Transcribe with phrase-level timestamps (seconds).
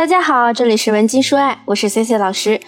[0.00, 2.58] 大家好，这里是文姬说爱，我是 C C 老师。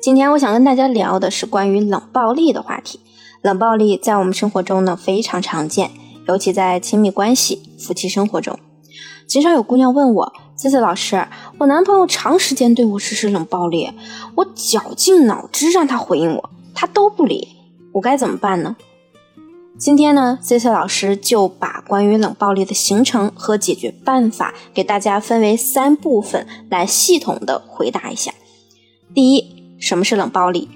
[0.00, 3.00] 今天我想跟大家聊的是关于冷暴力的话题。
[3.42, 5.90] 冷暴力在我们生活中呢非常常见，
[6.26, 8.58] 尤其在亲密关系、夫妻生活中，
[9.26, 11.26] 经常有姑娘问我：“C C 老师，
[11.58, 13.92] 我男朋友长时间对我实施冷暴力，
[14.36, 17.48] 我绞尽脑汁让他回应我，他都不理，
[17.92, 18.74] 我该怎么办呢？”
[19.80, 28.30] 今天呢，C C 老师就把关于冷暴力的形成和解决办法给大家分为三部分来系统的回答一下。
[29.14, 30.68] 第一，什么是冷暴力？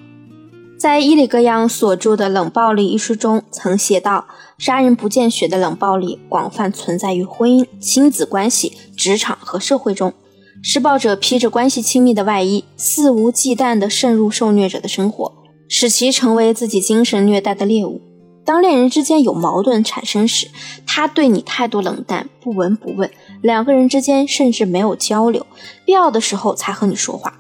[0.78, 10.14] 在伊里戈扬所著的《冷暴力》一书中曾写道：“杀人不见血的冷暴力广泛存在于婚姻、亲子关系、职场和社会中。
[10.62, 15.30] 施暴者披着关系亲密的外衣，肆无忌惮地渗入受虐者的生活，
[15.68, 18.00] 使其成为自己精神虐待的猎物。”
[18.44, 20.48] 当恋人之间有矛盾产生时，
[20.86, 25.46] 他对你态度冷淡，不闻不问，两个人之间甚至没有交流，
[25.84, 27.32] 必要的时候才和你说话，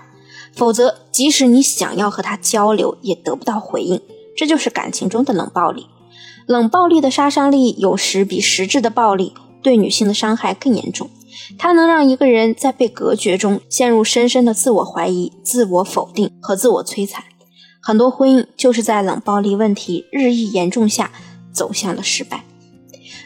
[0.54, 4.00] 否则即使你想要和他交流，也得不到回应。
[4.36, 5.86] 这就是感情中的冷暴力。
[6.46, 11.08] 冷暴力的杀伤力有时比实质的暴力对女性的伤害更严重，
[11.58, 17.24] 它能让一个人在被隔绝中陷入深深的自我怀疑、自我否定和自我摧残。
[17.86, 21.12] 很多婚姻就是在冷暴力问题日益严重下
[21.52, 22.42] 走向了失败。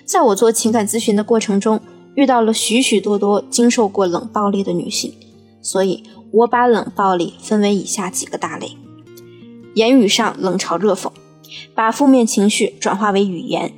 [0.05, 1.81] 在我做情感咨询的过程中，
[2.17, 5.15] 遇到了许许多多经受过冷暴力的女性，
[5.63, 8.73] 所以我把冷暴力分为以下几个大类：
[9.75, 11.13] 言语上冷嘲热讽，
[11.73, 13.73] 把负面情绪转化为语言，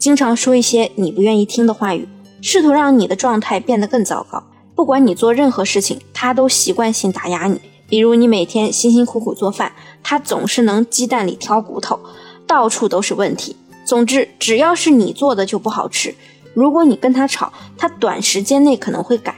[0.00, 2.08] 经常说一些你不愿意听的话语，
[2.42, 4.42] 试图让你的状态变得更糟糕。
[4.74, 7.60] 不管你做任何事情，他都习惯性打压你。
[7.86, 9.70] 比如你每天辛辛苦苦做饭，
[10.04, 11.98] 他总是能鸡蛋里挑骨头，
[12.46, 13.56] 到处都是问题。
[13.84, 16.14] 总之，只要是你做的就不好吃。
[16.54, 19.34] 如果你跟他吵，他短时间内可能会改，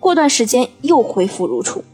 [0.00, 1.84] 过段时间又恢复如初。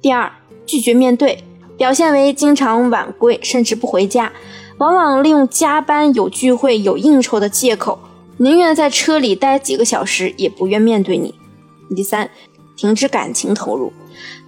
[0.00, 0.32] 第二，
[0.64, 1.44] 拒绝面对，
[1.76, 4.32] 表现为经常晚归，甚至不回家，
[4.78, 7.98] 往往利用加班、有聚会、有应酬的借口，
[8.38, 11.34] 宁愿在车里待几个小时，也不愿面对你。
[11.94, 12.30] 第三，
[12.80, 13.92] 停止感情投入。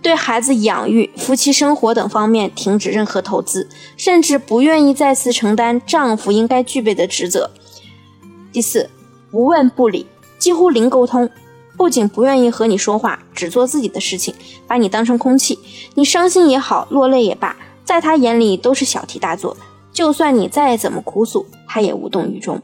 [0.00, 7.50] 对孩子养育、夫妻生活等方面停止任何投资，甚至不愿意再次承担丈夫应该具备的职责。
[8.50, 8.88] 第四，
[9.30, 10.06] 不问不理，
[10.38, 11.28] 几乎零沟通，
[11.76, 14.34] 不仅不愿意和你说话，只做自己的事情，
[14.66, 15.58] 把你当成空气。
[15.94, 17.54] 你伤心也好，落泪也罢，
[17.84, 19.58] 在他眼里都是小题大做。
[19.92, 22.62] 就算你再怎么哭诉，他也无动于衷。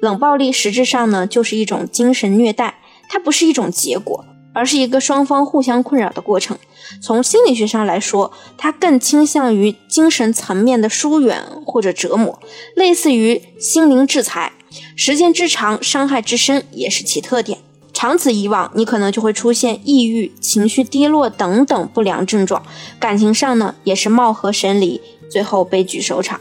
[0.00, 4.24] 冷暴力实质上呢，就是一种精神虐待，它不是一种结果。
[4.58, 6.58] 而是一个双方互相困扰的过程。
[7.00, 12.40] 从心理学上来说，它更倾向于精神层面的疏远或者折磨，
[12.74, 14.52] 类似于心灵制裁。
[14.96, 17.58] 时间之长，伤害之深也是其特点。
[17.92, 22.60] 长此以往，你可能就会出现抑郁、情绪低落等等不良症状。
[22.98, 26.40] 感情上呢，也是貌合神离，最后悲剧收场。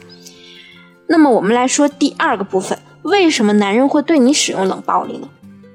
[1.07, 5.29] 那么，我们来说第二个部分：为什么男人会对你使用冷暴力呢？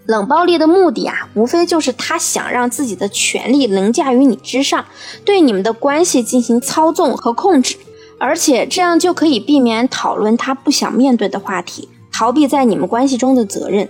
[0.06, 4.84] 冷暴力的目的啊，无非就是他想让自己的权力凌驾于你之上，
[5.24, 7.76] 对你们的关系进行操纵和控制，
[8.18, 13.88] 而且这样就可以避免讨论他不想面对的话题，逃避在你们关系中的责任。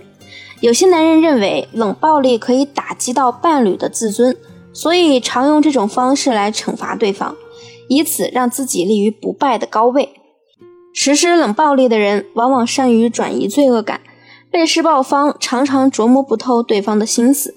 [0.59, 4.37] 有些男人认为冷暴力可以打击到伴侣的自尊，
[4.71, 7.35] 所以常用这种方式来惩罚对方，
[7.89, 10.09] 以此让自己立于不败的高位。
[10.93, 13.99] 实施冷暴力的人往往善于转移罪恶感。
[14.53, 17.55] 被施暴方常常琢磨不透对方的心思，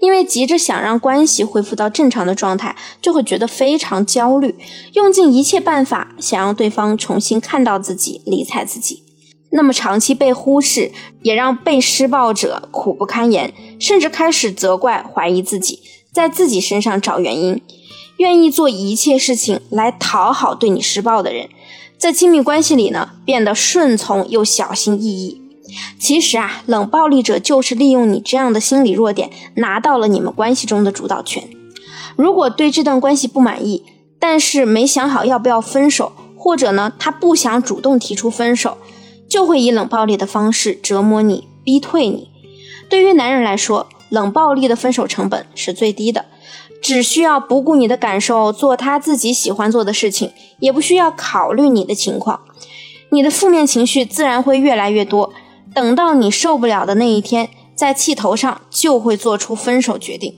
[0.00, 4.54] 因为急着想让关系恢复到正常的状态，就会觉得非常焦虑，
[4.94, 9.02] 用尽一切办法想让对方重新看到自己、理睬自己。
[9.50, 15.80] 那么长期被忽视，也让被施暴者苦不堪言，甚至开始责怪、怀疑自己，
[16.14, 17.60] 在自己身上找原因，
[18.16, 21.50] 愿意做一切事情来讨好对你施暴的人，
[21.98, 25.42] 在亲密关系里呢，变得顺从又小心翼翼。
[25.98, 31.48] 其实啊，冷暴力者就是利用你这样的心理弱点，拿到了你们关系中的主导权。
[32.16, 33.84] 如果对这段关系不满意，
[34.18, 38.78] 但是没想好要不要分手，或者呢，他不想主动提出分手，
[39.28, 42.30] 就会以冷暴力的方式折磨你，逼退你。
[42.88, 46.24] 对于男人来说，冷暴力的分手成本是最低的，
[46.80, 52.40] 只需要不顾你的感受，做他自己喜欢做的事情，也不需要考虑你的情况，
[53.10, 55.32] 你的负面情绪自然会越来越多。
[55.78, 60.34] 等到你受不了的那一天，在气头上就会做出分手决定。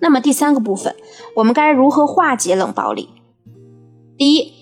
[0.00, 0.96] 那么第三个部分，
[1.36, 3.10] 我们该如何化解冷暴力？
[4.18, 4.52] 第一，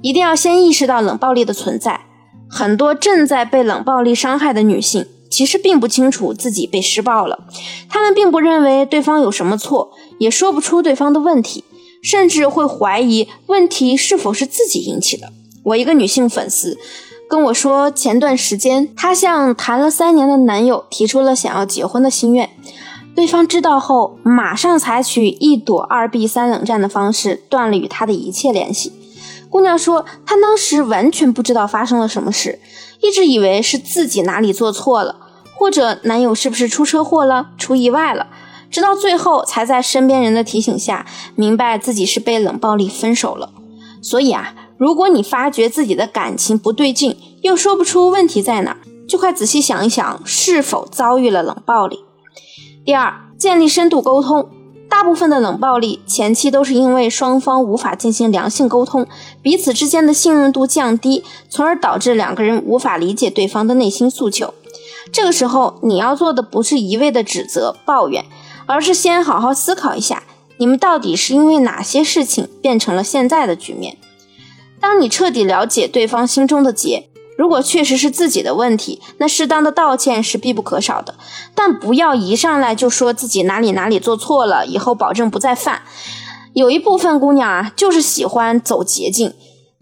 [0.00, 2.06] 一定要先意识到冷暴力的存在。
[2.48, 7.44] 很多正在被冷暴力伤害的女性，其实并不清楚自己被施暴了，
[7.90, 11.62] 她们并不认为对方有什么错，也说不出对方的问题，
[12.02, 15.30] 甚至会怀疑问题是否是自己引起的。
[15.64, 16.78] 我一个女性粉丝
[17.30, 22.50] 跟我说，前段时间她向谈了三年的男友提出了想要结婚的心愿，
[23.14, 28.92] 对方知道后马上采取一躲二避三冷战的方式断了与她的一切联系。
[29.48, 32.58] 姑娘说，她当时完全不知道发生了什么事，
[33.00, 35.14] 一直以为是自己哪里做错了，
[35.54, 38.26] 或者男友是不是出车祸了、出意外了，
[38.72, 41.06] 直到最后才在身边人的提醒下
[41.36, 43.52] 明白自己是被冷暴力分手了。
[44.02, 44.52] 所以啊。
[44.80, 51.98] 如果你发觉自己的感情不对劲，又说不出问题在哪，就快仔细想一想，是否遭遇了冷暴力。
[52.82, 54.48] 第二，建立深度沟通。
[54.88, 59.06] 大部分的冷暴力前期都是因为双方无法进行良性沟通，
[59.42, 64.54] 彼此之间的信任度降低，从而导致两个人无法理解对方的内心诉求。
[65.12, 68.24] 这个时候，你要做的不是一味的指责抱怨，
[68.64, 70.22] 而是先好好思考一下，
[70.56, 73.98] 你们到底是因为哪些事情变成了现在的局面。
[74.80, 81.14] 当你彻底了解对方心中的结，如果确实是自己的问题，那适当的道歉是必不可少的。
[81.54, 85.82] 但不要一上来就说自己哪里哪里做错了，以后保证不再犯。
[86.52, 89.32] 有一部分姑娘啊，就是喜欢走捷径，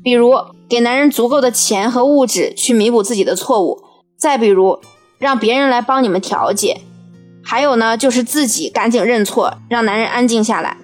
[0.05, 0.35] 比如
[0.69, 3.83] 给男人足够的钱和物质去弥补自己的错误，
[4.19, 4.79] 再比如
[5.19, 6.83] 让别人来帮你们调解，
[7.43, 10.77] 还有呢，就是自己赶紧认错，让男人安静下来。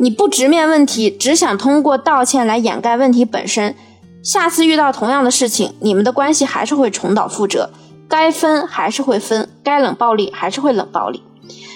[0.00, 3.74] 你不直面问题，只想通过道歉来掩盖问题本身，
[4.22, 7.70] 下次遇到同样的事情，你们的关系还是会重蹈覆辙，
[8.08, 11.20] 该分还是会分，该冷暴力还是会冷暴力，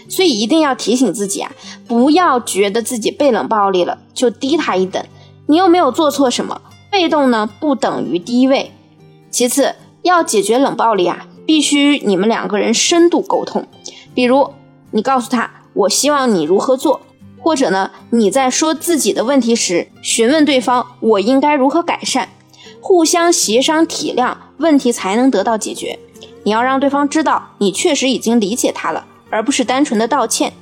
[0.09, 1.51] 所以一定要提醒自己啊，
[1.89, 5.05] 不要觉得自己被冷暴力了就低他一等，
[5.49, 6.61] 你又没有做错什么，
[6.93, 8.71] 被动呢不等于低位。
[9.33, 13.67] 其次，要解决冷暴力啊，必须你们两个人深度沟通，
[14.15, 14.51] 比如
[14.93, 17.01] 你告诉他，我希望你如何做。
[17.43, 22.29] 或者呢，你在说自己的问题时，询问对方我应该如何改善，
[22.81, 25.99] 互相协商体谅，问题才能得到解决。
[26.45, 30.53] 你要让对方知道你确实已经理解他了，而不是单纯的道歉。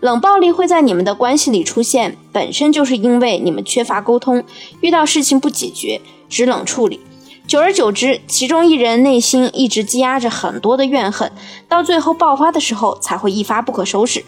[0.00, 4.44] 冷暴力会在你们的关系里出现，本身就是因为你们缺乏沟通，
[4.80, 7.00] 遇到事情不解决，只冷处理，
[7.46, 11.30] 久而久之，其中一人内心一直积压着很多的怨恨，
[11.68, 14.24] 到最后爆发的时候才会一发不可收拾。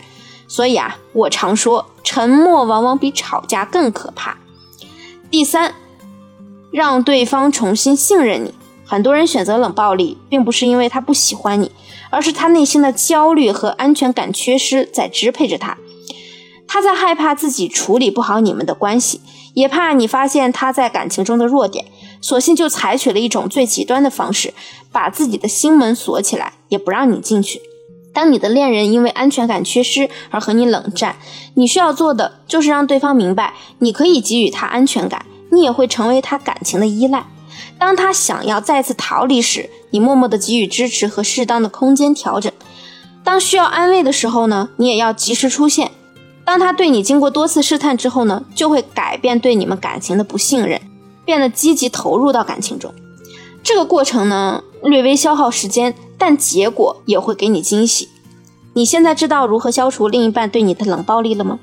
[0.48, 4.36] 所以啊，我常说，沉默往往比吵架更可怕。
[5.30, 5.74] 第三，
[6.70, 8.54] 让对方重新信任你。
[8.84, 11.72] 很多人选择冷暴力，并不是因为他不喜欢你，
[12.10, 15.76] 而是他内心的焦虑和安全感缺失在支配着他。
[16.68, 19.20] 他在害怕自己处理不好你们的关系，
[19.54, 21.86] 也怕你发现他在感情中的弱点，
[22.20, 24.54] 索性就采取了一种最极端的方式，
[24.92, 27.60] 把自己的心门锁起来，也不让你进去。
[28.16, 31.16] 当你的恋人因为安全感缺失而和你冷战，
[31.52, 37.26] 你需要做的就是让对方明白，你可以给予他安全感，你也会成为他感情的依赖。
[37.78, 42.50] 当他想要再次逃离时，你默默的给予支持和适当的空间调整。
[43.22, 45.90] 当需要安慰的时候呢，你也要及时出现。
[46.42, 50.80] 当他对你经过多次试探之后呢，就会改变对你们感情的不信任，
[51.26, 52.94] 变得积极投入到感情中。
[53.62, 55.94] 这个过程呢，略微消耗时间。
[56.18, 58.08] 但结果也会给你惊喜。
[58.74, 61.58] 你现在知道如何消除另一半对你的冷暴力了吗？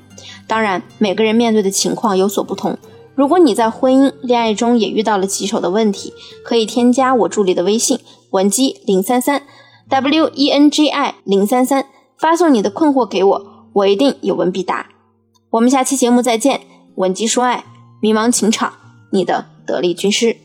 [0.46, 2.76] 当然，每个人面对的情况有所不同。
[3.14, 6.12] 如果你在婚姻、恋爱中也遇到了棘手的问题，
[6.44, 9.42] 可以添加我助理的微信文姬零三三
[9.88, 11.86] W E N G I 零三三，
[12.18, 14.88] 发送你的困惑给我，我一定有问必答。
[15.50, 16.62] 我们下期节目再见。
[16.96, 17.64] 文姬说爱，
[18.00, 18.72] 迷茫情场，
[19.12, 20.36] 你的得力军师。